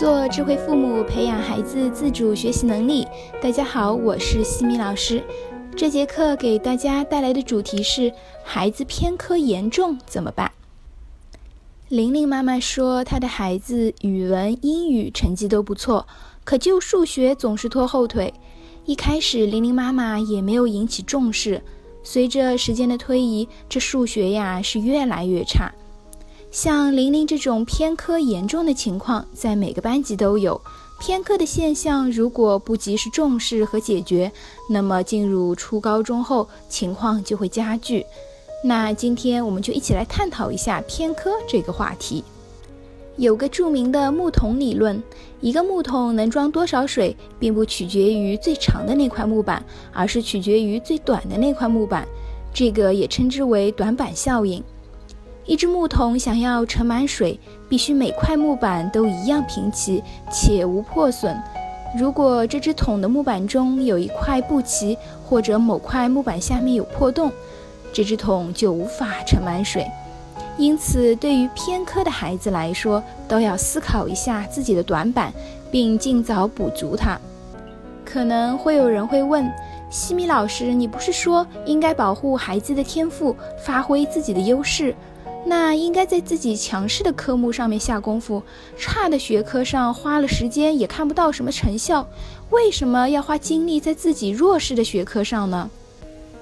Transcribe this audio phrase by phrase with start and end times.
[0.00, 3.06] 做智慧父母，培养孩子自主学习能力。
[3.38, 5.22] 大家好，我是西米老师。
[5.76, 8.10] 这节课给大家带来的主题是：
[8.42, 10.52] 孩子偏科严重怎么办？
[11.90, 16.06] 玲玲妈妈说，她的孩子语文、英语成绩都不错，
[16.44, 18.32] 可就数学总是拖后腿。
[18.86, 21.60] 一开始，玲玲妈妈也没有引起重视。
[22.02, 25.70] 随着时间的推移，这数学呀是越来越差。
[26.50, 30.60] 像玲玲这种偏科严重的情况，在每个班级都有。
[30.98, 34.30] 偏科的现象如果不及时重视和解决，
[34.68, 38.04] 那么进入初高中后，情况就会加剧。
[38.64, 42.24] 那今天我们就一起来探讨一下偏科这个话题。
[43.16, 45.00] 有个著名的木桶理论，
[45.40, 52.06] 一个木桶能装多少水，并不取决于最长的那块木板，而是取决于最短的那块木板。
[52.52, 54.62] 这个也称之为短板效应。
[55.50, 57.36] 一只木桶想要盛满水，
[57.68, 61.36] 必须每块木板都一样平齐且无破损。
[61.98, 64.96] 如果这只桶的木板中有一块不齐，
[65.28, 67.32] 或者某块木板下面有破洞，
[67.92, 69.84] 这只桶就无法盛满水。
[70.56, 75.32] 因此，对于偏科的孩子来说，都要思考一下自己的短板，
[75.68, 77.18] 并尽早补足它。
[78.04, 79.50] 可能会有人会问，
[79.90, 84.94] 西米老师，你不是说应该保护孩子的天赋，发挥自己的优势？
[85.44, 88.42] 那应该在自己强势的科目上面下功夫，
[88.76, 92.06] 差的学科上花了时间也看不到什么成效，
[92.50, 95.70] 为什么要花精力在自己弱势的学科上呢？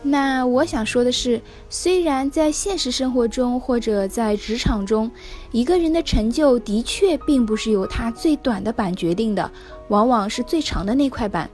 [0.03, 5.11] 那我想说的是，虽然在现实生活中或者在职场中，
[5.51, 9.51] 一个人的成就的确并不是由他最短的板决定的，
[9.89, 11.49] 往往是最长的那块板。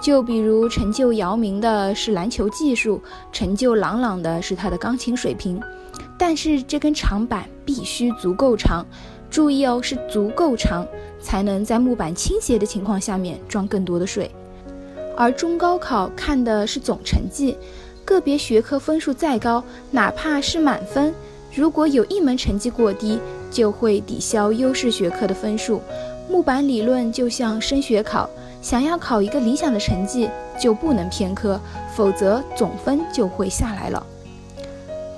[0.00, 3.00] 就比如成就姚明的是篮球技术，
[3.32, 5.60] 成就朗朗的是他的钢琴水平。
[6.18, 8.84] 但是这根长板必须足够长，
[9.30, 10.86] 注意哦，是足够长，
[11.20, 14.30] 才能在木板倾斜的情况下面装更多的水。
[15.16, 17.56] 而中高考看的是总成绩，
[18.04, 21.14] 个别学科分数再高，哪怕是满分，
[21.54, 23.18] 如果有一门成绩过低，
[23.50, 25.80] 就会抵消优势学科的分数。
[26.28, 28.28] 木板理论就像升学考，
[28.60, 30.28] 想要考一个理想的成绩，
[30.60, 31.58] 就不能偏科，
[31.94, 34.06] 否则总分就会下来了。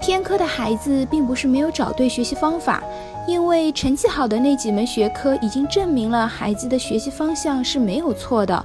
[0.08, 2.82] 偏科的孩子并不是没有找对学习方法，
[3.26, 8.64] 因为成绩好的那几门学科已经证明了孩子的学习方向是没有错的。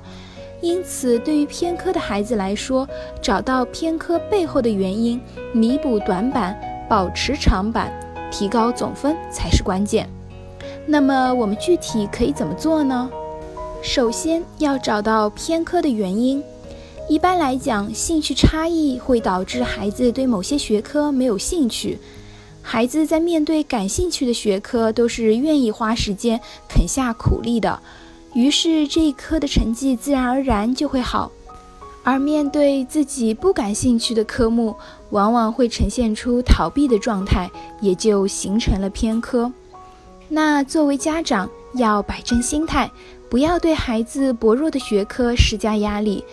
[0.62, 2.88] 因此，对于偏科的孩子来说，
[3.22, 5.20] 找到偏科背后的原因，
[5.52, 7.92] 弥补短板，保持长板，
[8.32, 10.08] 提高总分才是关键。
[10.86, 13.10] 那么，我们具体可以怎么做呢？
[13.82, 16.42] 首先要找到偏科的原因。
[17.10, 21.98] 一般来讲，兴趣差异会导致孩子对某些学科没有兴趣。
[22.62, 27.78] 孩子在面对感兴趣的学科，都是愿意花时间、肯下苦力的。
[28.34, 31.30] 于是这一科的成绩自然而然就会好，
[32.04, 34.74] 而面对自己不感兴趣的科目，
[35.10, 39.52] 往往会呈现出逃避的状态，也就形成了偏科。
[40.30, 42.90] 那作为家长要摆正心态，
[43.30, 46.24] 不要对孩子薄弱的学科施加压力，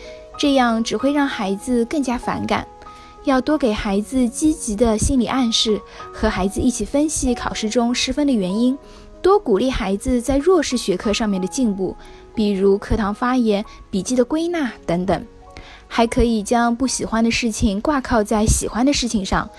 [0.41, 2.67] 这样只会让孩子更加反感。
[3.25, 5.79] 要多给孩子积极的心理暗示，
[6.15, 8.79] 和孩子一起分析考试中失分的原因。
[9.21, 11.95] 多鼓励孩子在弱势学科上面的进步，
[12.35, 15.27] 比如课堂发言、笔记的归纳等等。
[15.87, 19.51] 还可以将不喜欢的事情挂靠在喜欢的事情上，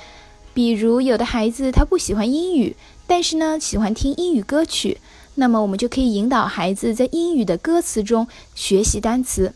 [0.51, 2.75] 比如有的孩子他不喜欢英语，
[3.05, 4.97] 但是呢喜欢听英语歌曲，
[5.35, 9.53] 那么我们就可以引导孩子在英语的歌词中学习单词。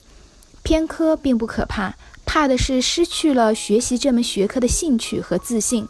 [0.65, 1.93] 偏科并不可怕，
[2.25, 5.87] 怕的是失去了学习这门学科的兴趣和自信。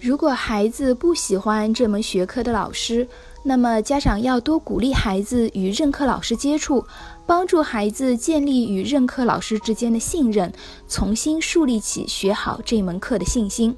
[0.00, 3.04] 如果孩子不喜欢这门学科的老师，
[3.42, 6.86] 那么家长要多鼓励孩子与任课老师接触，
[7.26, 10.52] 帮助孩子建立与任课老师之间的信任，
[10.88, 13.74] 重新树立起学好这门课的信心。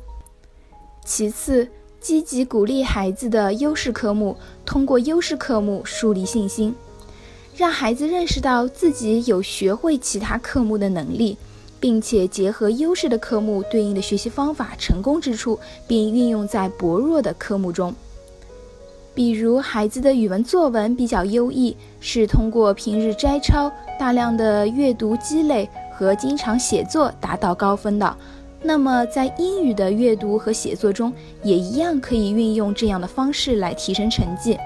[1.06, 1.66] 其次，
[2.00, 6.74] 积极鼓励孩子的优势科目，通过优势科目树立信心，
[7.56, 11.36] 让孩子认识到自己有学会其他科目的能力。
[11.78, 17.94] 并且结合优势的科目对应的学习方法成功之处，并运用在薄弱的科目中。
[19.14, 28.16] 比如，孩子的语文作文比较优异，是通过平日摘抄、大量的阅读积累和经常写作达到高分的。
[28.62, 31.12] 那么，在英语的阅读和写作中，
[31.42, 34.58] 也一样可以运用这样的方式来提升成绩。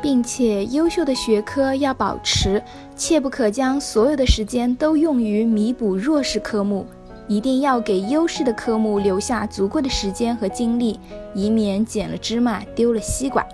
[0.00, 2.62] 并且，优秀的学科要保持，
[2.96, 6.86] 切不可将所有的时间都用于弥补弱势科目，
[7.26, 10.98] 一定要给优势的科目留下足够的时间和精力，
[11.34, 13.44] 以免捡了芝麻丢了西瓜。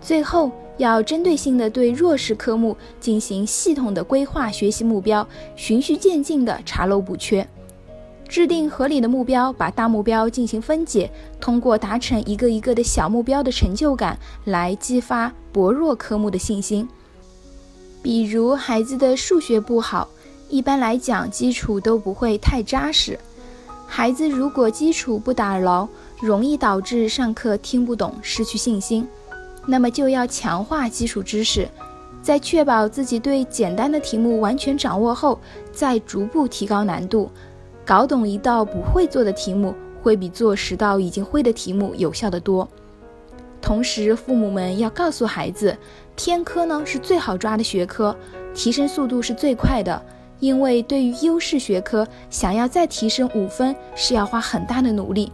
[0.00, 7.46] 最后，要针对性的对弱势科目进行系统的规划学习目标，循序渐进的查漏补缺，
[8.28, 11.10] 制定合理的目标，把大目标进行分解，
[11.40, 16.86] 通过达成一个一个的小目标的成就感来激发薄弱科目的信心。
[18.02, 20.06] 比如孩子的数学不好，
[20.50, 23.18] 一般来讲基础都不会太扎实，
[23.86, 25.88] 孩子如果基础不打牢，
[26.20, 29.08] 容易导致上课听不懂，失去信心。
[29.66, 31.66] 那么就要强化基础知识，
[32.22, 35.40] 在确保自己对简单的题目完全掌握后，
[35.72, 37.30] 再逐步提高难度。
[37.88, 42.68] 搞懂一道不会做的题目，会比做十道已经会的题目有效得多。
[43.62, 45.74] 同时，父母们要告诉孩子，
[46.14, 48.14] 偏科呢是最好抓的学科，
[48.52, 50.02] 提升速度是最快的。
[50.38, 55.32] 因为对于优势学科，想要再提升五分，是要花很大的努力。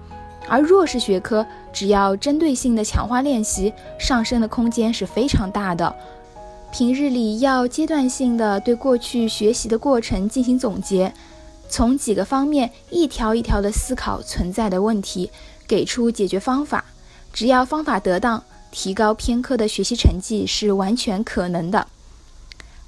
[0.48, 5.92] 而弱势学科，只要针对性的强化练习，上升的空间是非常大的。
[6.72, 11.12] 平日里要阶段性的对过去学习的过程进行总结，
[11.69, 15.31] 从几个方面一条一条的思考存在的问题，
[15.66, 16.84] 给出解决方法。
[17.32, 21.88] 只要方法得当，提高偏科的学习成绩是完全可能的。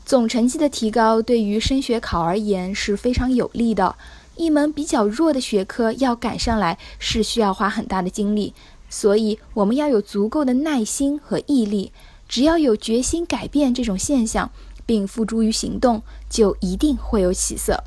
[0.04, 3.96] 总成绩的提高对于升学考而言是非常有利的。
[4.36, 8.54] 一门比较弱的学科要赶上来是需要花很大的精力，
[8.88, 11.90] 所以我们要有足够的耐心和毅力。
[12.28, 14.50] 只要有决心改变这种现象，
[14.84, 17.82] 并付诸于行动，就一定会有起色。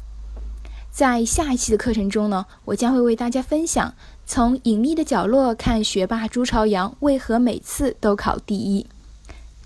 [1.00, 3.94] 在下一期的课程中呢，我将会为大家分享
[4.28, 8.86] 从隐秘的角落看学霸朱朝阳为何每次都考第一。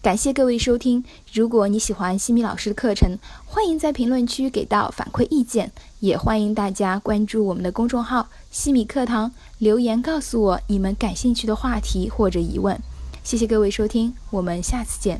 [0.04, 1.04] 感谢各位收听。
[1.34, 5.72] 如果你喜欢西米老师的课程，欢迎在评论区给到反馈意见，
[6.02, 12.80] 也欢迎大家关注我们的公众号“西米课堂”，留言告诉我你们感兴趣的话题或者疑问。
[13.24, 15.20] 谢谢各位收听，我们下次见。